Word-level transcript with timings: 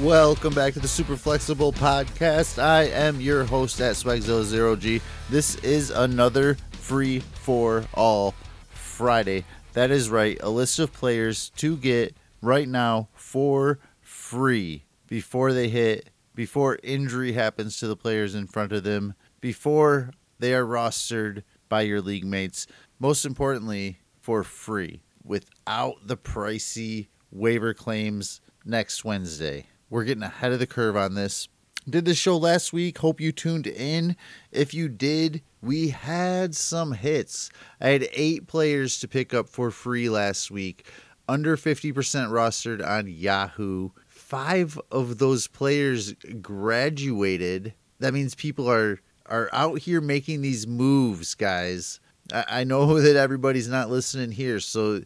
Welcome 0.00 0.54
back 0.54 0.74
to 0.74 0.80
the 0.80 0.88
Super 0.88 1.16
Flexible 1.16 1.72
Podcast. 1.72 2.60
I 2.60 2.86
am 2.86 3.20
your 3.20 3.44
host 3.44 3.80
at 3.80 3.94
Swagzilla0G. 3.94 5.00
This 5.30 5.54
is 5.58 5.90
another 5.90 6.56
free 6.72 7.20
for 7.20 7.84
all 7.94 8.34
Friday. 8.70 9.44
That 9.74 9.92
is 9.92 10.10
right, 10.10 10.36
a 10.42 10.50
list 10.50 10.80
of 10.80 10.92
players 10.92 11.50
to 11.58 11.76
get 11.76 12.16
right 12.42 12.68
now 12.68 13.08
for 13.14 13.78
free 14.00 14.82
before 15.06 15.52
they 15.52 15.68
hit, 15.68 16.10
before 16.34 16.80
injury 16.82 17.32
happens 17.34 17.78
to 17.78 17.86
the 17.86 17.96
players 17.96 18.34
in 18.34 18.48
front 18.48 18.72
of 18.72 18.82
them, 18.82 19.14
before 19.40 20.10
they 20.40 20.54
are 20.54 20.66
rostered 20.66 21.44
by 21.68 21.82
your 21.82 22.00
league 22.00 22.24
mates. 22.24 22.66
Most 22.98 23.24
importantly, 23.24 24.00
for 24.20 24.42
free 24.42 25.02
without 25.22 25.94
the 26.08 26.16
pricey 26.16 27.06
waiver 27.30 27.72
claims 27.72 28.40
next 28.64 29.04
Wednesday. 29.04 29.66
We're 29.94 30.02
getting 30.02 30.24
ahead 30.24 30.50
of 30.50 30.58
the 30.58 30.66
curve 30.66 30.96
on 30.96 31.14
this. 31.14 31.46
Did 31.88 32.04
the 32.04 32.16
show 32.16 32.36
last 32.36 32.72
week. 32.72 32.98
Hope 32.98 33.20
you 33.20 33.30
tuned 33.30 33.68
in. 33.68 34.16
If 34.50 34.74
you 34.74 34.88
did, 34.88 35.40
we 35.62 35.90
had 35.90 36.56
some 36.56 36.90
hits. 36.94 37.48
I 37.80 37.90
had 37.90 38.08
eight 38.12 38.48
players 38.48 38.98
to 38.98 39.06
pick 39.06 39.32
up 39.32 39.48
for 39.48 39.70
free 39.70 40.08
last 40.08 40.50
week, 40.50 40.90
under 41.28 41.56
50% 41.56 41.92
rostered 41.92 42.84
on 42.84 43.06
Yahoo. 43.06 43.90
Five 44.08 44.80
of 44.90 45.18
those 45.18 45.46
players 45.46 46.14
graduated. 46.42 47.74
That 48.00 48.14
means 48.14 48.34
people 48.34 48.68
are 48.68 48.98
are 49.26 49.48
out 49.52 49.78
here 49.78 50.00
making 50.00 50.42
these 50.42 50.66
moves, 50.66 51.36
guys. 51.36 52.00
I, 52.32 52.44
I 52.48 52.64
know 52.64 52.98
that 53.00 53.14
everybody's 53.14 53.68
not 53.68 53.90
listening 53.90 54.32
here, 54.32 54.58
so 54.58 55.02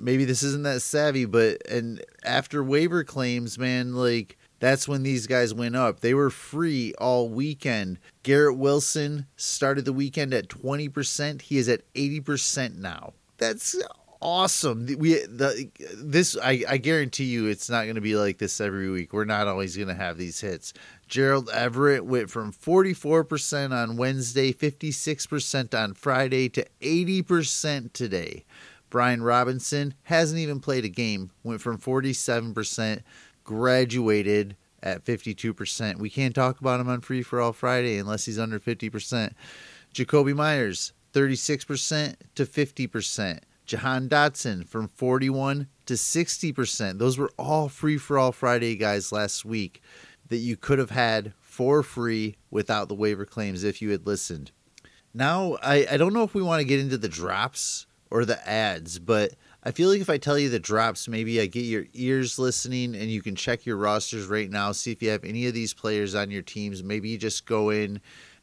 maybe 0.00 0.24
this 0.24 0.42
isn't 0.42 0.64
that 0.64 0.82
savvy, 0.82 1.24
but 1.24 1.66
and 1.68 2.04
after 2.24 2.62
waiver 2.62 3.04
claims, 3.04 3.58
man, 3.58 3.94
like 3.94 4.36
that's 4.60 4.88
when 4.88 5.02
these 5.02 5.26
guys 5.26 5.54
went 5.54 5.76
up. 5.76 6.00
They 6.00 6.14
were 6.14 6.30
free 6.30 6.94
all 6.98 7.28
weekend. 7.28 7.98
Garrett 8.22 8.56
Wilson 8.56 9.26
started 9.36 9.84
the 9.84 9.92
weekend 9.92 10.34
at 10.34 10.48
20%. 10.48 11.42
He 11.42 11.58
is 11.58 11.68
at 11.68 11.92
80% 11.94 12.76
now. 12.76 13.12
That's 13.38 13.76
awesome. 14.20 14.86
We 14.98 15.14
the 15.26 15.70
this 15.96 16.36
I, 16.42 16.64
I 16.68 16.76
guarantee 16.78 17.24
you 17.24 17.46
it's 17.46 17.70
not 17.70 17.84
going 17.84 17.94
to 17.94 18.00
be 18.00 18.16
like 18.16 18.38
this 18.38 18.60
every 18.60 18.90
week. 18.90 19.12
We're 19.12 19.24
not 19.24 19.46
always 19.46 19.76
going 19.76 19.88
to 19.88 19.94
have 19.94 20.18
these 20.18 20.40
hits. 20.40 20.72
Gerald 21.06 21.48
Everett 21.50 22.04
went 22.04 22.30
from 22.30 22.52
44% 22.52 23.72
on 23.72 23.96
Wednesday, 23.96 24.52
56% 24.52 25.74
on 25.74 25.94
Friday 25.94 26.50
to 26.50 26.66
80% 26.82 27.92
today. 27.94 28.44
Brian 28.90 29.22
Robinson 29.22 29.94
hasn't 30.04 30.40
even 30.40 30.60
played 30.60 30.84
a 30.84 30.88
game, 30.88 31.30
went 31.42 31.60
from 31.60 31.78
47%, 31.78 33.02
graduated 33.44 34.56
at 34.82 35.04
52%. 35.04 35.98
We 35.98 36.10
can't 36.10 36.34
talk 36.34 36.60
about 36.60 36.80
him 36.80 36.88
on 36.88 37.00
Free 37.00 37.22
for 37.22 37.40
All 37.40 37.52
Friday 37.52 37.98
unless 37.98 38.24
he's 38.26 38.38
under 38.38 38.58
50%. 38.58 39.32
Jakobi 39.94 40.34
Meyers, 40.34 40.92
36% 41.12 42.14
to 42.34 42.46
50%. 42.46 43.40
Jahan 43.66 44.08
Dotson 44.08 44.66
from 44.66 44.88
41 44.88 45.68
to 45.86 45.94
60%. 45.94 46.98
Those 46.98 47.18
were 47.18 47.30
all 47.38 47.68
Free 47.68 47.98
for 47.98 48.18
All 48.18 48.32
Friday 48.32 48.76
guys 48.76 49.12
last 49.12 49.44
week 49.44 49.82
that 50.28 50.36
you 50.38 50.56
could 50.56 50.78
have 50.78 50.90
had 50.90 51.32
for 51.40 51.82
free 51.82 52.36
without 52.50 52.88
the 52.88 52.94
waiver 52.94 53.24
claims 53.24 53.64
if 53.64 53.82
you 53.82 53.90
had 53.90 54.06
listened. 54.06 54.52
Now, 55.12 55.58
I, 55.62 55.86
I 55.90 55.96
don't 55.96 56.12
know 56.12 56.22
if 56.22 56.34
we 56.34 56.42
want 56.42 56.60
to 56.60 56.66
get 56.66 56.80
into 56.80 56.98
the 56.98 57.08
drops 57.08 57.86
or 58.10 58.24
the 58.24 58.48
ads, 58.48 58.98
but 58.98 59.34
I 59.62 59.70
feel 59.70 59.88
like 59.88 60.00
if 60.00 60.08
I 60.08 60.18
tell 60.18 60.38
you 60.38 60.48
the 60.48 60.58
drops, 60.58 61.08
maybe 61.08 61.40
I 61.40 61.46
get 61.46 61.64
your 61.64 61.86
ears 61.92 62.38
listening 62.38 62.94
and 62.94 63.10
you 63.10 63.20
can 63.20 63.34
check 63.34 63.66
your 63.66 63.76
rosters 63.76 64.26
right 64.26 64.50
now, 64.50 64.72
see 64.72 64.92
if 64.92 65.02
you 65.02 65.10
have 65.10 65.24
any 65.24 65.46
of 65.46 65.54
these 65.54 65.74
players 65.74 66.14
on 66.14 66.30
your 66.30 66.42
teams. 66.42 66.82
Maybe 66.82 67.08
you 67.10 67.18
just 67.18 67.44
go 67.44 67.70
in. 67.70 68.00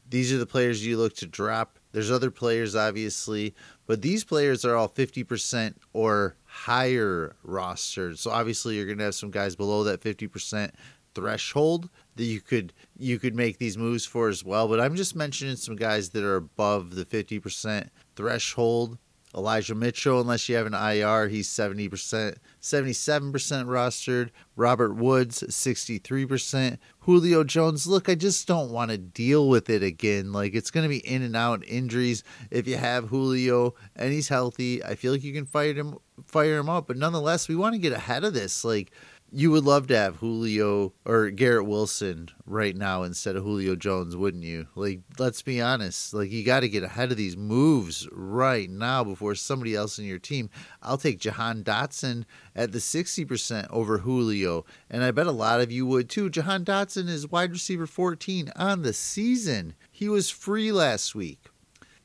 These 0.08 0.32
are 0.32 0.38
the 0.38 0.46
players 0.46 0.86
you 0.86 0.98
look 0.98 1.16
to 1.16 1.26
drop. 1.26 1.78
There's 1.92 2.10
other 2.10 2.30
players, 2.30 2.76
obviously, 2.76 3.54
but 3.86 4.02
these 4.02 4.22
players 4.22 4.64
are 4.64 4.76
all 4.76 4.88
50% 4.88 5.74
or 5.94 6.36
higher 6.44 7.34
rostered. 7.44 8.18
So 8.18 8.30
obviously, 8.30 8.76
you're 8.76 8.86
going 8.86 8.98
to 8.98 9.04
have 9.04 9.14
some 9.14 9.30
guys 9.30 9.56
below 9.56 9.82
that 9.84 10.02
50% 10.02 10.72
threshold 11.14 11.88
that 12.16 12.24
you 12.24 12.42
could 12.42 12.74
you 12.98 13.18
could 13.18 13.34
make 13.34 13.56
these 13.56 13.78
moves 13.78 14.04
for 14.04 14.28
as 14.28 14.44
well. 14.44 14.68
But 14.68 14.80
I'm 14.80 14.94
just 14.94 15.16
mentioning 15.16 15.56
some 15.56 15.74
guys 15.74 16.10
that 16.10 16.22
are 16.22 16.36
above 16.36 16.94
the 16.94 17.06
50% 17.06 17.88
threshold 18.14 18.98
Elijah 19.36 19.74
Mitchell, 19.74 20.20
unless 20.20 20.48
you 20.48 20.56
have 20.56 20.66
an 20.66 20.74
IR, 20.74 21.28
he's 21.28 21.48
70%, 21.48 22.36
77% 22.60 23.32
rostered. 23.66 24.30
Robert 24.56 24.94
Woods, 24.94 25.42
63%. 25.42 26.78
Julio 27.00 27.44
Jones, 27.44 27.86
look, 27.86 28.08
I 28.08 28.14
just 28.14 28.48
don't 28.48 28.70
want 28.70 28.90
to 28.90 28.96
deal 28.98 29.48
with 29.48 29.68
it 29.68 29.82
again. 29.82 30.32
Like, 30.32 30.54
it's 30.54 30.70
going 30.70 30.84
to 30.84 30.88
be 30.88 31.06
in 31.06 31.20
and 31.20 31.36
out 31.36 31.62
injuries. 31.68 32.24
If 32.50 32.66
you 32.66 32.78
have 32.78 33.08
Julio 33.08 33.74
and 33.94 34.12
he's 34.12 34.28
healthy, 34.28 34.82
I 34.82 34.94
feel 34.94 35.12
like 35.12 35.22
you 35.22 35.34
can 35.34 35.44
fire 35.44 35.74
him, 35.74 35.98
fire 36.24 36.58
him 36.58 36.70
up. 36.70 36.86
But 36.86 36.96
nonetheless, 36.96 37.46
we 37.46 37.56
want 37.56 37.74
to 37.74 37.78
get 37.78 37.92
ahead 37.92 38.24
of 38.24 38.32
this. 38.32 38.64
Like, 38.64 38.90
you 39.32 39.50
would 39.50 39.64
love 39.64 39.88
to 39.88 39.96
have 39.96 40.16
Julio 40.16 40.92
or 41.04 41.30
Garrett 41.30 41.66
Wilson 41.66 42.28
right 42.46 42.76
now 42.76 43.02
instead 43.02 43.34
of 43.34 43.42
Julio 43.42 43.74
Jones, 43.74 44.16
wouldn't 44.16 44.44
you? 44.44 44.68
Like, 44.74 45.00
let's 45.18 45.42
be 45.42 45.60
honest. 45.60 46.14
Like, 46.14 46.30
you 46.30 46.44
got 46.44 46.60
to 46.60 46.68
get 46.68 46.84
ahead 46.84 47.10
of 47.10 47.16
these 47.16 47.36
moves 47.36 48.08
right 48.12 48.70
now 48.70 49.02
before 49.02 49.34
somebody 49.34 49.74
else 49.74 49.98
in 49.98 50.04
your 50.04 50.20
team. 50.20 50.48
I'll 50.80 50.96
take 50.96 51.18
Jahan 51.18 51.64
Dotson 51.64 52.24
at 52.54 52.72
the 52.72 52.78
60% 52.78 53.66
over 53.70 53.98
Julio. 53.98 54.64
And 54.88 55.02
I 55.02 55.10
bet 55.10 55.26
a 55.26 55.32
lot 55.32 55.60
of 55.60 55.72
you 55.72 55.86
would 55.86 56.08
too. 56.08 56.30
Jahan 56.30 56.64
Dotson 56.64 57.08
is 57.08 57.30
wide 57.30 57.50
receiver 57.50 57.86
14 57.86 58.52
on 58.54 58.82
the 58.82 58.92
season. 58.92 59.74
He 59.90 60.08
was 60.08 60.30
free 60.30 60.70
last 60.70 61.14
week. 61.14 61.40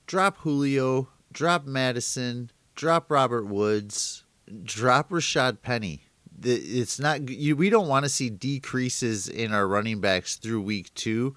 Drop 0.08 0.38
Julio, 0.38 1.10
drop 1.32 1.66
Madison, 1.66 2.52
drop 2.76 3.12
Robert 3.12 3.46
Woods, 3.46 4.26
drop 4.66 5.12
Rashad 5.12 5.62
Penny 5.62 6.02
it's 6.44 7.00
not 7.00 7.30
you, 7.30 7.56
we 7.56 7.70
don't 7.70 7.88
want 7.88 8.06
to 8.06 8.10
see 8.10 8.30
decreases 8.30 9.28
in 9.28 9.54
our 9.54 9.68
running 9.68 10.00
backs 10.00 10.36
through 10.36 10.62
week 10.62 10.94
two. 10.94 11.36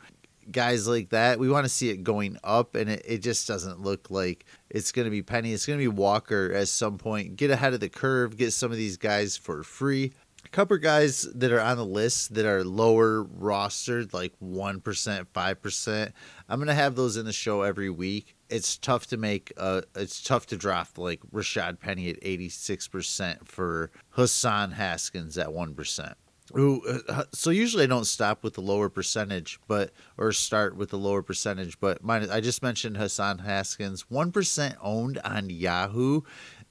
Guys 0.51 0.87
like 0.87 1.09
that 1.09 1.39
we 1.39 1.49
want 1.49 1.65
to 1.65 1.71
see 1.71 1.89
it 1.89 2.05
going 2.05 2.37
up 2.45 2.75
and 2.75 2.91
it, 2.91 3.03
it 3.07 3.19
just 3.19 3.49
doesn't 3.49 3.81
look 3.81 4.11
like 4.11 4.45
it's 4.69 4.93
going 4.93 5.07
to 5.07 5.11
be 5.11 5.23
penny. 5.23 5.53
It's 5.53 5.65
going 5.65 5.79
to 5.79 5.83
be 5.83 5.89
walker 5.89 6.53
at 6.53 6.69
some 6.69 6.99
point. 6.99 7.37
Get 7.37 7.51
ahead 7.51 7.73
of 7.73 7.81
the 7.81 7.89
curve 7.89 8.37
get 8.37 8.53
some 8.53 8.71
of 8.71 8.77
these 8.77 8.99
guys 8.99 9.37
for 9.37 9.63
free. 9.63 10.13
A 10.45 10.49
couple 10.49 10.77
guys 10.77 11.23
that 11.35 11.51
are 11.51 11.61
on 11.61 11.79
the 11.79 11.87
list 11.87 12.35
that 12.35 12.45
are 12.45 12.63
lower 12.63 13.25
rostered 13.25 14.13
like 14.13 14.35
1% 14.43 14.83
5% 14.83 16.13
i'm 16.49 16.59
going 16.59 16.69
to 16.69 16.75
have 16.75 16.95
those 16.95 17.17
in 17.17 17.25
the 17.25 17.33
show 17.33 17.63
every 17.63 17.89
week 17.89 18.34
it's 18.49 18.77
tough 18.77 19.07
to 19.09 19.17
make 19.17 19.53
uh 19.57 19.83
it's 19.95 20.23
tough 20.23 20.47
to 20.47 20.57
draft 20.57 20.99
like 20.99 21.21
Rashad 21.33 21.81
Penny 21.81 22.09
at 22.11 22.21
86% 22.21 23.49
for 23.49 23.91
Hassan 24.11 24.73
Haskins 24.73 25.39
at 25.39 25.49
1%. 25.49 26.15
Ooh, 26.57 26.83
uh, 27.09 27.25
so 27.33 27.51
usually 27.51 27.85
I 27.85 27.87
don't 27.87 28.05
stop 28.05 28.45
with 28.45 28.55
the 28.55 28.61
lower 28.61 28.91
percentage, 28.91 29.59
but 29.67 29.93
or 30.19 30.31
start 30.33 30.77
with 30.77 30.91
the 30.91 30.99
lower 30.99 31.23
percentage. 31.23 31.81
But 31.81 32.05
mine, 32.05 32.29
I 32.31 32.41
just 32.41 32.63
mentioned 32.63 32.99
Hassan 32.99 33.39
Haskins, 33.39 34.11
one 34.11 34.31
percent 34.31 34.77
owned 34.83 35.19
on 35.25 35.49
Yahoo. 35.49 36.21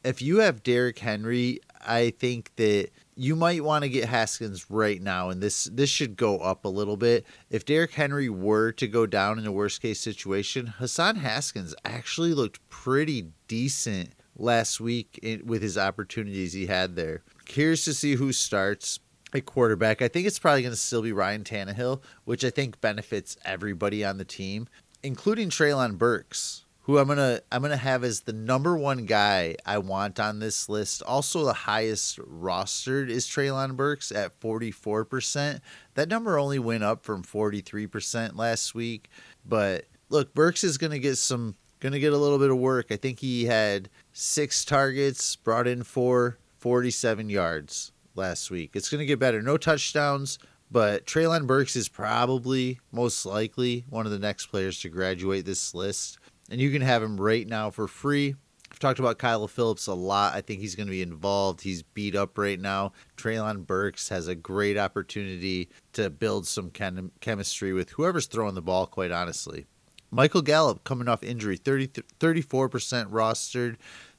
If 0.04 0.22
you 0.22 0.40
have 0.40 0.64
Derrick 0.64 1.00
Henry, 1.00 1.60
I 1.86 2.12
think 2.12 2.56
that 2.56 2.90
you 3.16 3.36
might 3.36 3.64
want 3.64 3.84
to 3.84 3.90
get 3.90 4.10
Haskins 4.10 4.70
right 4.70 5.02
now, 5.02 5.30
and 5.30 5.42
this 5.42 5.66
this 5.66 5.90
should 5.90 6.16
go 6.16 6.40
up 6.40 6.66
a 6.66 6.70
little 6.70 6.98
bit. 6.98 7.26
If 7.50 7.66
Derrick 7.66 7.92
Henry 7.92 8.30
were 8.30 8.72
to 8.74 8.88
go 8.88 9.06
down 9.06 9.40
in 9.40 9.46
a 9.46 9.52
worst 9.52 9.82
case 9.82 10.00
situation, 10.00 10.68
Hassan 10.68 11.18
Haskins 11.18 11.76
actually 11.86 12.34
looked 12.34 12.68
pretty 12.70 13.28
decent 13.48 14.14
last 14.36 14.80
week 14.80 15.20
in, 15.22 15.46
with 15.46 15.62
his 15.62 15.78
opportunities 15.78 16.54
he 16.54 16.66
had 16.66 16.96
there. 16.96 17.22
Curious 17.46 17.86
to 17.86 17.94
see 17.94 18.16
who 18.16 18.34
starts 18.34 19.00
at 19.34 19.46
quarterback. 19.46 20.02
I 20.02 20.08
think 20.08 20.28
it's 20.28 20.40
probably 20.40 20.62
going 20.62 20.74
to 20.74 20.78
still 20.78 21.02
be 21.02 21.12
Ryan 21.12 21.44
Tannehill, 21.44 22.02
which 22.26 22.44
I 22.44 22.50
think 22.50 22.82
benefits 22.82 23.38
everybody 23.46 24.04
on 24.04 24.18
the 24.18 24.26
team, 24.26 24.68
including 25.04 25.50
Treylon 25.50 25.98
Burks 25.98 26.63
who 26.84 26.98
I'm 26.98 27.08
gonna 27.08 27.40
I'm 27.52 27.62
gonna 27.62 27.78
have 27.78 28.04
as 28.04 28.22
the 28.22 28.34
number 28.34 28.78
one 28.78 29.06
guy 29.06 29.56
I 29.66 29.78
want 29.78 30.20
on 30.20 30.40
this 30.40 30.68
list. 30.68 31.02
Also, 31.04 31.46
the 31.46 31.54
highest 31.54 32.20
rostered 32.20 33.10
is 33.10 33.26
Treylon 33.26 33.76
Burks 33.76 34.12
at 34.12 34.34
44 34.40 35.06
percent. 35.06 35.62
That 35.96 36.10
number 36.10 36.38
only 36.38 36.60
went 36.60 36.84
up 36.84 37.04
from 37.04 37.24
43 37.24 37.88
percent 37.88 38.36
last 38.36 38.76
week. 38.76 39.10
But 39.46 39.86
look, 40.10 40.34
Burks 40.34 40.64
is 40.64 40.78
gonna 40.78 41.00
get 41.00 41.18
some 41.18 41.56
gonna 41.80 42.00
get 42.00 42.14
a 42.14 42.18
little 42.18 42.40
bit 42.40 42.52
of 42.52 42.58
work. 42.58 42.88
I 42.92 42.98
think 42.98 43.20
he 43.20 43.46
had 43.46 43.90
six 44.12 44.66
targets, 44.66 45.38
brought 45.38 45.68
in 45.68 45.84
four, 45.84 46.38
47 46.60 47.30
yards 47.30 47.94
last 48.16 48.52
week. 48.52 48.72
It's 48.74 48.90
gonna 48.90 49.06
get 49.06 49.20
better. 49.20 49.42
No 49.42 49.58
touchdowns. 49.58 50.38
But 50.70 51.06
Treylon 51.06 51.46
Burks 51.46 51.76
is 51.76 51.88
probably 51.88 52.80
most 52.92 53.28
likely 53.28 53.86
one 53.90 54.08
of 54.08 54.12
the 54.12 54.18
next 54.18 54.48
players 54.48 54.80
to 54.80 54.90
graduate 54.90 55.46
this 55.46 55.76
list 55.76 56.18
and 56.54 56.62
you 56.62 56.70
can 56.70 56.84
have 56.84 57.02
him 57.02 57.20
right 57.20 57.48
now 57.48 57.72
for 57.72 57.88
free. 57.88 58.36
I've 58.72 58.78
talked 58.78 59.00
about 59.00 59.18
Kyle 59.18 59.48
Philips 59.48 59.88
a 59.88 59.94
lot. 59.96 60.36
I 60.36 60.42
think 60.42 60.62
he's 60.62 60.76
going 60.76 60.86
to 60.86 60.92
be 60.92 61.02
involved. 61.02 61.62
He's 61.62 61.82
beat 61.82 62.16
up 62.16 62.38
right 62.38 62.60
now. 62.60 62.92
Treylon 63.18 63.66
Burks 63.66 64.10
has 64.10 64.28
a 64.28 64.36
great 64.36 64.78
opportunity 64.78 65.70
to 65.94 66.12
build 66.12 66.46
some 66.46 66.70
chem- 66.70 67.12
chemistry 67.22 67.74
with 67.74 67.90
whoever's 67.90 68.28
throwing 68.28 68.54
the 68.54 68.62
ball, 68.62 68.86
quite 68.86 69.10
honestly. 69.10 69.66
Michael 70.12 70.44
Gallup 70.44 70.84
coming 70.84 71.08
off 71.08 71.24
injury, 71.24 71.58
30, 71.58 71.88
34% 72.20 73.10
rostered. 73.10 73.78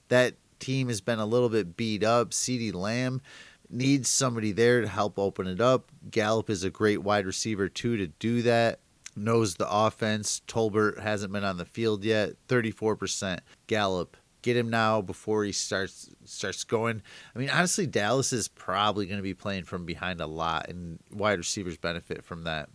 That 0.08 0.34
team 0.58 0.88
has 0.88 1.00
been 1.00 1.20
a 1.20 1.26
little 1.26 1.48
bit 1.48 1.76
beat 1.76 2.02
up. 2.02 2.30
CeeDee 2.30 2.74
Lamb 2.74 3.22
needs 3.70 4.08
somebody 4.08 4.50
there 4.50 4.80
to 4.80 4.88
help 4.88 5.20
open 5.20 5.46
it 5.46 5.60
up. 5.60 5.92
Gallup 6.10 6.50
is 6.50 6.64
a 6.64 6.70
great 6.70 7.02
wide 7.04 7.26
receiver, 7.26 7.68
too, 7.68 7.96
to 7.96 8.08
do 8.08 8.42
that. 8.42 8.80
Knows 9.16 9.54
the 9.54 9.70
offense. 9.70 10.42
Tolbert 10.48 11.00
hasn't 11.00 11.32
been 11.32 11.44
on 11.44 11.56
the 11.56 11.64
field 11.64 12.04
yet. 12.04 12.32
34% 12.48 13.40
Gallup. 13.66 14.16
Get 14.42 14.56
him 14.56 14.68
now 14.68 15.00
before 15.00 15.44
he 15.44 15.52
starts 15.52 16.10
starts 16.24 16.64
going. 16.64 17.00
I 17.34 17.38
mean, 17.38 17.48
honestly, 17.48 17.86
Dallas 17.86 18.30
is 18.32 18.48
probably 18.48 19.06
going 19.06 19.18
to 19.18 19.22
be 19.22 19.32
playing 19.32 19.64
from 19.64 19.86
behind 19.86 20.20
a 20.20 20.26
lot, 20.26 20.68
and 20.68 20.98
wide 21.10 21.38
receivers 21.38 21.78
benefit 21.78 22.22
from 22.24 22.44
that. 22.44 22.68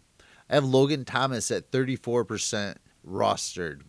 I 0.50 0.56
have 0.56 0.66
Logan 0.66 1.06
Thomas 1.06 1.52
at 1.52 1.70
34% 1.70 2.78
rostered. 3.08 3.82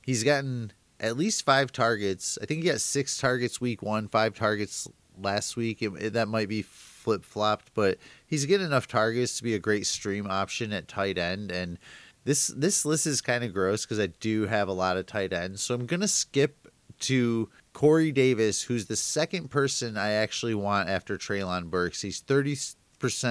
He's 0.00 0.24
gotten 0.24 0.72
at 0.98 1.18
least 1.18 1.44
five 1.44 1.70
targets. 1.70 2.38
I 2.40 2.46
think 2.46 2.62
he 2.62 2.70
got 2.70 2.80
six 2.80 3.18
targets 3.18 3.60
week 3.60 3.82
one, 3.82 4.08
five 4.08 4.34
targets 4.34 4.88
last 5.20 5.56
week. 5.56 5.82
It, 5.82 5.92
it, 5.98 6.12
that 6.14 6.28
might 6.28 6.48
be 6.48 6.62
flip 6.62 7.24
flopped, 7.24 7.72
but 7.74 7.98
he's 8.26 8.46
getting 8.46 8.66
enough 8.66 8.86
targets 8.86 9.36
to 9.36 9.42
be 9.42 9.54
a 9.54 9.58
great 9.58 9.86
stream 9.86 10.26
option 10.28 10.72
at 10.72 10.88
tight 10.88 11.18
end. 11.18 11.50
And 11.50 11.78
this 12.24 12.48
this 12.48 12.84
list 12.84 13.06
is 13.06 13.20
kind 13.20 13.42
of 13.42 13.52
gross 13.52 13.84
because 13.84 13.98
I 13.98 14.06
do 14.06 14.46
have 14.46 14.68
a 14.68 14.72
lot 14.72 14.96
of 14.96 15.06
tight 15.06 15.32
ends, 15.32 15.62
so 15.62 15.74
I'm 15.74 15.86
gonna 15.86 16.08
skip 16.08 16.68
to 17.00 17.48
Corey 17.72 18.12
Davis, 18.12 18.62
who's 18.62 18.86
the 18.86 18.96
second 18.96 19.50
person 19.50 19.96
I 19.96 20.12
actually 20.12 20.54
want 20.54 20.88
after 20.88 21.18
Treylon 21.18 21.68
Burks. 21.68 22.02
He's 22.02 22.22
30% 22.22 22.76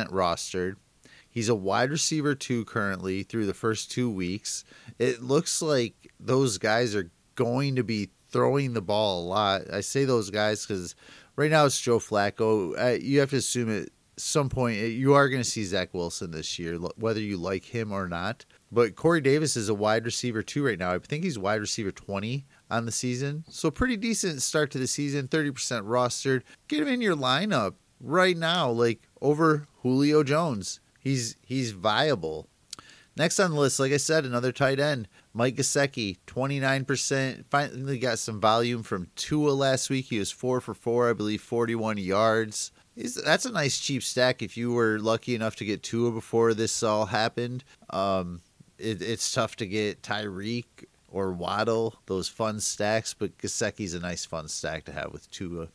rostered. 0.09 0.75
He's 1.29 1.47
a 1.47 1.55
wide 1.55 1.91
receiver 1.91 2.35
too 2.35 2.65
currently 2.65 3.23
through 3.23 3.45
the 3.45 3.53
first 3.53 3.89
two 3.89 4.09
weeks. 4.09 4.65
It 4.99 5.21
looks 5.21 5.61
like 5.61 6.11
those 6.19 6.57
guys 6.57 6.93
are 6.93 7.09
going 7.35 7.77
to 7.77 7.83
be 7.83 8.09
throwing 8.29 8.73
the 8.73 8.81
ball 8.81 9.21
a 9.21 9.27
lot. 9.27 9.61
I 9.71 9.81
say 9.81 10.03
those 10.03 10.29
guys 10.29 10.65
because 10.65 10.95
right 11.35 11.51
now 11.51 11.65
it's 11.65 11.79
Joe 11.79 11.99
Flacco. 11.99 12.77
Uh, 12.79 12.99
you 13.01 13.19
have 13.19 13.29
to 13.31 13.37
assume 13.37 13.83
at 13.83 13.89
some 14.17 14.49
point 14.49 14.79
uh, 14.81 14.85
you 14.85 15.13
are 15.13 15.29
going 15.29 15.41
to 15.41 15.49
see 15.49 15.63
Zach 15.63 15.93
Wilson 15.93 16.31
this 16.31 16.59
year, 16.59 16.75
whether 16.75 17.19
you 17.19 17.37
like 17.37 17.65
him 17.65 17.91
or 17.91 18.07
not. 18.07 18.45
But 18.71 18.95
Corey 18.95 19.21
Davis 19.21 19.57
is 19.57 19.69
a 19.69 19.73
wide 19.73 20.05
receiver 20.05 20.43
too 20.43 20.65
right 20.65 20.79
now. 20.79 20.93
I 20.93 20.99
think 20.99 21.23
he's 21.23 21.37
wide 21.37 21.59
receiver 21.59 21.91
20 21.91 22.45
on 22.69 22.85
the 22.85 22.91
season. 22.91 23.43
So 23.49 23.69
pretty 23.69 23.97
decent 23.97 24.41
start 24.41 24.71
to 24.71 24.77
the 24.77 24.87
season, 24.87 25.27
30% 25.27 25.51
rostered. 25.83 26.43
Get 26.67 26.81
him 26.81 26.87
in 26.87 27.01
your 27.01 27.15
lineup 27.15 27.73
right 27.99 28.37
now, 28.37 28.69
like 28.69 29.01
over 29.21 29.67
Julio 29.81 30.23
Jones. 30.23 30.79
He's 30.99 31.35
he's 31.45 31.71
viable. 31.71 32.47
Next 33.17 33.39
on 33.39 33.51
the 33.51 33.59
list, 33.59 33.79
like 33.79 33.91
I 33.91 33.97
said, 33.97 34.25
another 34.25 34.51
tight 34.51 34.79
end, 34.79 35.07
Mike 35.33 35.55
Gesicki, 35.55 36.17
29%. 36.27 37.45
Finally 37.49 37.99
got 37.99 38.19
some 38.19 38.41
volume 38.41 38.83
from 38.83 39.07
Tua 39.15 39.51
last 39.51 39.89
week. 39.89 40.05
He 40.05 40.19
was 40.19 40.31
four 40.31 40.59
for 40.59 40.73
four, 40.73 41.09
I 41.09 41.13
believe, 41.13 41.41
41 41.41 41.97
yards. 41.97 42.71
He's, 42.95 43.15
that's 43.15 43.45
a 43.45 43.51
nice 43.51 43.79
cheap 43.79 44.03
stack 44.03 44.41
if 44.41 44.57
you 44.57 44.73
were 44.73 44.99
lucky 44.99 45.33
enough 45.33 45.55
to 45.57 45.65
get 45.65 45.83
Tua 45.83 46.11
before 46.11 46.53
this 46.53 46.83
all 46.83 47.05
happened. 47.05 47.63
Um, 47.89 48.41
it, 48.77 49.01
it's 49.01 49.31
tough 49.31 49.55
to 49.57 49.65
get 49.65 50.01
Tyreek 50.01 50.65
or 51.07 51.31
Waddle, 51.31 51.95
those 52.05 52.27
fun 52.27 52.59
stacks, 52.59 53.13
but 53.13 53.37
Gesicki's 53.37 53.93
a 53.93 53.99
nice 53.99 54.25
fun 54.25 54.47
stack 54.47 54.85
to 54.85 54.91
have 54.91 55.11
with 55.11 55.29
Tua. 55.31 55.67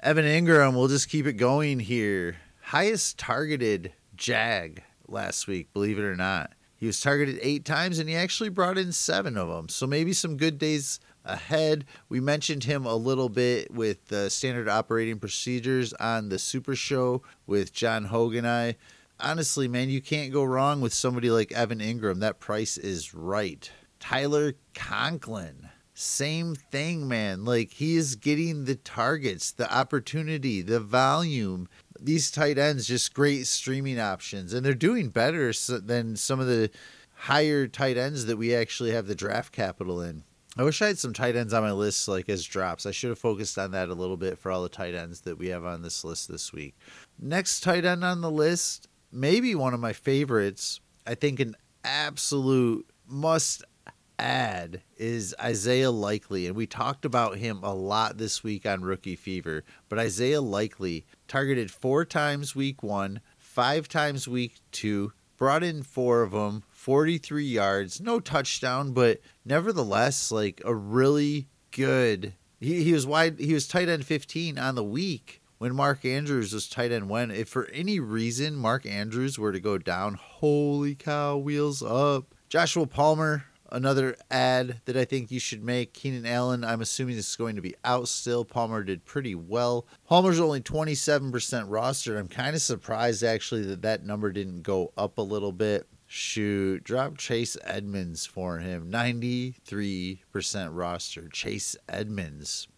Evan 0.00 0.24
Engram, 0.24 0.74
we'll 0.74 0.88
just 0.88 1.08
keep 1.08 1.26
it 1.26 1.34
going 1.34 1.80
here. 1.80 2.36
Highest 2.60 3.18
targeted 3.18 3.92
Jag 4.16 4.82
last 5.06 5.46
week, 5.46 5.72
believe 5.72 5.98
it 5.98 6.04
or 6.04 6.16
not. 6.16 6.52
He 6.76 6.86
was 6.86 7.00
targeted 7.00 7.38
eight 7.42 7.64
times 7.64 7.98
and 7.98 8.08
he 8.08 8.14
actually 8.14 8.50
brought 8.50 8.78
in 8.78 8.92
seven 8.92 9.36
of 9.36 9.48
them. 9.48 9.68
So 9.68 9.86
maybe 9.86 10.12
some 10.12 10.36
good 10.36 10.58
days 10.58 11.00
ahead. 11.24 11.84
We 12.08 12.20
mentioned 12.20 12.64
him 12.64 12.84
a 12.84 12.94
little 12.94 13.28
bit 13.28 13.70
with 13.72 14.06
the 14.06 14.30
standard 14.30 14.68
operating 14.68 15.18
procedures 15.18 15.92
on 15.94 16.28
the 16.28 16.38
Super 16.38 16.76
Show 16.76 17.22
with 17.46 17.72
John 17.72 18.04
Hogan. 18.04 18.46
I 18.46 18.76
honestly, 19.18 19.68
man, 19.68 19.88
you 19.88 20.00
can't 20.00 20.32
go 20.32 20.44
wrong 20.44 20.80
with 20.80 20.92
somebody 20.92 21.30
like 21.30 21.52
Evan 21.52 21.80
Engram. 21.80 22.20
That 22.20 22.40
price 22.40 22.76
is 22.78 23.14
right. 23.14 23.70
Tyler 23.98 24.54
Conklin. 24.74 25.70
Same 25.94 26.54
thing, 26.54 27.08
man. 27.08 27.46
Like 27.46 27.72
he 27.72 27.96
is 27.96 28.16
getting 28.16 28.66
the 28.66 28.74
targets, 28.74 29.50
the 29.50 29.74
opportunity, 29.74 30.60
the 30.60 30.78
volume 30.78 31.68
these 32.00 32.30
tight 32.30 32.58
ends 32.58 32.86
just 32.86 33.14
great 33.14 33.46
streaming 33.46 34.00
options, 34.00 34.52
and 34.52 34.64
they're 34.64 34.74
doing 34.74 35.08
better 35.08 35.52
than 35.52 36.16
some 36.16 36.40
of 36.40 36.46
the 36.46 36.70
higher 37.14 37.66
tight 37.66 37.96
ends 37.96 38.26
that 38.26 38.36
we 38.36 38.54
actually 38.54 38.92
have 38.92 39.06
the 39.06 39.14
draft 39.14 39.52
capital 39.52 40.00
in. 40.00 40.22
I 40.58 40.62
wish 40.62 40.80
I 40.80 40.86
had 40.86 40.98
some 40.98 41.12
tight 41.12 41.36
ends 41.36 41.52
on 41.52 41.62
my 41.62 41.72
list 41.72 42.08
like 42.08 42.28
as 42.28 42.44
drops. 42.44 42.86
I 42.86 42.90
should 42.90 43.10
have 43.10 43.18
focused 43.18 43.58
on 43.58 43.72
that 43.72 43.90
a 43.90 43.94
little 43.94 44.16
bit 44.16 44.38
for 44.38 44.50
all 44.50 44.62
the 44.62 44.70
tight 44.70 44.94
ends 44.94 45.20
that 45.22 45.38
we 45.38 45.48
have 45.48 45.66
on 45.66 45.82
this 45.82 46.02
list 46.02 46.28
this 46.28 46.52
week. 46.52 46.74
Next 47.18 47.60
tight 47.60 47.84
end 47.84 48.04
on 48.04 48.22
the 48.22 48.30
list, 48.30 48.88
maybe 49.12 49.54
one 49.54 49.74
of 49.74 49.80
my 49.80 49.92
favorites. 49.92 50.80
I 51.06 51.14
think 51.14 51.40
an 51.40 51.56
absolute 51.84 52.88
must 53.06 53.64
add 54.18 54.82
is 54.96 55.34
Isaiah 55.40 55.90
Likely, 55.90 56.46
and 56.46 56.56
we 56.56 56.66
talked 56.66 57.04
about 57.04 57.38
him 57.38 57.60
a 57.62 57.74
lot 57.74 58.18
this 58.18 58.42
week 58.42 58.66
on 58.66 58.82
Rookie 58.82 59.16
Fever. 59.16 59.64
But 59.88 59.98
Isaiah 59.98 60.40
Likely 60.40 61.06
targeted 61.28 61.70
four 61.70 62.04
times 62.04 62.54
week 62.54 62.82
one, 62.82 63.20
five 63.38 63.88
times 63.88 64.28
week 64.28 64.56
two, 64.72 65.12
brought 65.36 65.62
in 65.62 65.82
four 65.82 66.22
of 66.22 66.32
them, 66.32 66.62
43 66.70 67.44
yards, 67.44 68.00
no 68.00 68.20
touchdown, 68.20 68.92
but 68.92 69.20
nevertheless, 69.44 70.30
like 70.30 70.60
a 70.64 70.74
really 70.74 71.48
good. 71.70 72.34
He, 72.60 72.84
he 72.84 72.92
was 72.92 73.06
wide. 73.06 73.38
He 73.38 73.54
was 73.54 73.68
tight 73.68 73.88
end 73.88 74.06
15 74.06 74.58
on 74.58 74.74
the 74.74 74.84
week 74.84 75.42
when 75.58 75.74
Mark 75.74 76.04
Andrews 76.04 76.52
was 76.52 76.68
tight 76.68 76.92
end 76.92 77.08
when 77.08 77.30
if 77.30 77.48
for 77.48 77.68
any 77.70 78.00
reason 78.00 78.56
Mark 78.56 78.86
Andrews 78.86 79.38
were 79.38 79.52
to 79.52 79.60
go 79.60 79.78
down, 79.78 80.14
holy 80.14 80.94
cow, 80.94 81.36
wheels 81.36 81.82
up. 81.82 82.34
Joshua 82.48 82.86
Palmer, 82.86 83.44
another 83.70 84.16
ad 84.30 84.80
that 84.84 84.96
I 84.96 85.04
think 85.04 85.30
you 85.30 85.40
should 85.40 85.62
make. 85.62 85.92
Keenan 85.92 86.26
Allen, 86.26 86.64
I'm 86.64 86.80
assuming 86.80 87.16
this 87.16 87.30
is 87.30 87.36
going 87.36 87.56
to 87.56 87.62
be 87.62 87.74
out 87.84 88.08
still. 88.08 88.44
Palmer 88.44 88.82
did 88.82 89.04
pretty 89.04 89.34
well. 89.34 89.86
Palmer's 90.06 90.40
only 90.40 90.60
27% 90.60 91.30
rostered. 91.68 92.18
I'm 92.18 92.28
kind 92.28 92.54
of 92.54 92.62
surprised 92.62 93.22
actually 93.22 93.62
that 93.62 93.82
that 93.82 94.04
number 94.04 94.32
didn't 94.32 94.62
go 94.62 94.92
up 94.96 95.18
a 95.18 95.22
little 95.22 95.52
bit. 95.52 95.86
Shoot, 96.06 96.84
drop 96.84 97.18
Chase 97.18 97.56
Edmonds 97.64 98.26
for 98.26 98.58
him. 98.58 98.90
93% 98.90 100.68
roster. 100.70 101.28
Chase 101.28 101.76
Edmonds. 101.88 102.68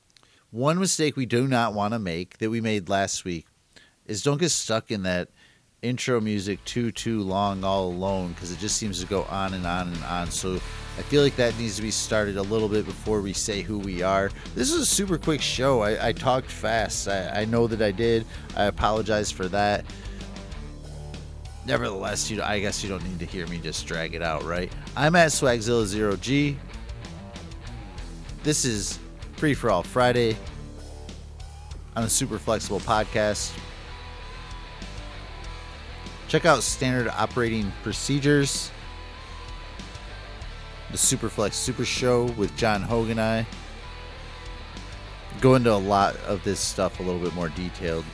One 0.51 0.79
mistake 0.79 1.15
we 1.15 1.27
do 1.27 1.47
not 1.47 1.75
want 1.75 1.93
to 1.93 1.99
make 1.99 2.39
that 2.39 2.49
we 2.49 2.63
made 2.63 2.89
last 2.89 3.27
week 3.27 3.47
is 4.07 4.23
don't 4.23 4.41
get 4.41 4.51
stuck 4.51 4.91
in 4.91 5.03
that 5.03 5.29
intro 5.83 6.21
music 6.21 6.63
too 6.65 6.91
too 6.91 7.23
long 7.23 7.63
all 7.63 7.87
alone 7.87 8.33
because 8.33 8.51
it 8.51 8.59
just 8.59 8.77
seems 8.77 9.01
to 9.01 9.07
go 9.07 9.23
on 9.25 9.55
and 9.55 9.65
on 9.67 9.89
and 9.89 10.05
on. 10.05 10.31
So 10.31 10.57
i 10.57 11.03
feel 11.03 11.23
like 11.23 11.37
that 11.37 11.57
needs 11.57 11.77
to 11.77 11.83
be 11.83 11.93
started 11.93 12.37
a 12.37 12.43
little 12.43 12.69
bit 12.69 12.85
before 12.85 13.21
we 13.21 13.33
say 13.33 13.63
who 13.63 13.79
we 13.79 14.03
are. 14.03 14.31
This 14.57 14.73
is 14.73 14.81
a 14.81 14.87
super 14.87 15.17
quick 15.19 15.41
show. 15.41 15.83
I, 15.83 16.09
I 16.09 16.13
talked 16.13 16.51
fast. 16.51 17.07
I, 17.07 17.43
I 17.43 17.45
know 17.45 17.69
that 17.69 17.81
i 17.81 17.93
did. 17.93 18.27
I 18.57 18.65
apologize 18.65 19.31
for 19.31 19.47
that. 19.49 19.85
Nevertheless 21.65 22.31
you 22.31 22.43
i 22.43 22.59
guess 22.59 22.83
you 22.83 22.89
don't 22.89 23.05
need 23.05 23.21
to 23.21 23.27
hear 23.27 23.47
me 23.47 23.59
just 23.59 23.87
drag 23.87 24.15
it 24.15 24.23
out 24.23 24.43
right? 24.45 24.73
I'm 24.97 25.15
at 25.15 25.29
swagzilla 25.29 25.85
0g 25.85 26.57
this 28.43 28.65
is 28.65 28.99
free 29.37 29.53
for 29.53 29.71
all 29.71 29.83
friday 29.83 30.37
on 31.95 32.05
the 32.05 32.09
super 32.09 32.39
flexible 32.39 32.81
podcast 32.81 33.53
Check 36.29 36.45
out 36.45 36.63
standard 36.63 37.09
operating 37.09 37.73
procedures, 37.83 38.71
the 40.91 40.99
Superflex 40.99 41.55
Super 41.55 41.87
Show 41.87 42.27
with 42.33 42.55
John 42.55 42.83
Hogan. 42.83 43.19
and 43.19 43.21
I 43.21 43.47
go 45.41 45.55
into 45.55 45.73
a 45.73 45.77
lot 45.77 46.17
of 46.27 46.45
this 46.45 46.61
stuff 46.61 47.01
a 47.01 47.03
little 47.03 47.21
bit 47.21 47.35
more 47.35 47.49
detailed. 47.49 48.05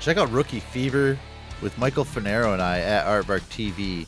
Check 0.00 0.16
out 0.16 0.30
Rookie 0.32 0.58
Fever 0.58 1.16
with 1.62 1.78
Michael 1.78 2.04
Finero 2.04 2.52
and 2.52 2.62
I 2.62 2.80
at 2.80 3.06
Artbark 3.06 3.42
TV. 3.42 4.06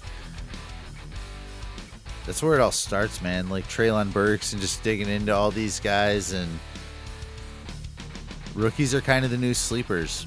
That's 2.26 2.42
where 2.42 2.54
it 2.54 2.60
all 2.60 2.72
starts, 2.72 3.22
man. 3.22 3.48
Like 3.48 3.68
Treylon 3.68 4.12
Burks 4.12 4.52
and 4.52 4.60
just 4.60 4.82
digging 4.82 5.08
into 5.08 5.32
all 5.32 5.52
these 5.52 5.78
guys 5.78 6.32
and 6.32 6.58
rookies 8.54 8.94
are 8.94 9.00
kind 9.00 9.24
of 9.24 9.30
the 9.30 9.36
new 9.36 9.54
sleepers. 9.54 10.26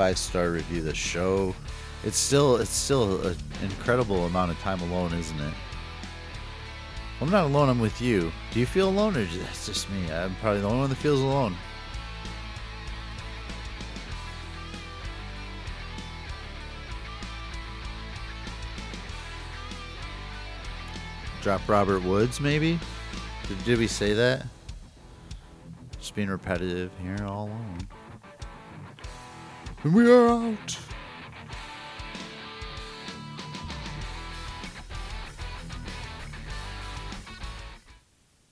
Five 0.00 0.16
star 0.16 0.48
review 0.48 0.80
the 0.80 0.94
show. 0.94 1.54
It's 2.04 2.16
still 2.16 2.56
it's 2.56 2.70
still 2.70 3.20
an 3.20 3.36
incredible 3.60 4.24
amount 4.24 4.50
of 4.50 4.58
time 4.60 4.80
alone, 4.80 5.12
isn't 5.12 5.38
it? 5.38 5.52
I'm 7.20 7.28
not 7.28 7.44
alone. 7.44 7.68
I'm 7.68 7.80
with 7.80 8.00
you. 8.00 8.32
Do 8.50 8.60
you 8.60 8.64
feel 8.64 8.88
alone, 8.88 9.14
or 9.14 9.26
that's 9.26 9.66
just 9.66 9.90
me? 9.90 10.10
I'm 10.10 10.34
probably 10.36 10.62
the 10.62 10.68
only 10.68 10.80
one 10.80 10.88
that 10.88 10.96
feels 10.96 11.20
alone. 11.20 11.54
Drop 21.42 21.60
Robert 21.68 22.02
Woods, 22.04 22.40
maybe? 22.40 22.80
Did, 23.48 23.64
did 23.64 23.78
we 23.78 23.86
say 23.86 24.14
that? 24.14 24.46
Just 25.98 26.14
being 26.14 26.30
repetitive 26.30 26.90
here 27.02 27.22
all 27.26 27.48
alone. 27.48 27.86
And 29.82 29.94
we 29.94 30.10
are 30.12 30.28
out. 30.28 30.89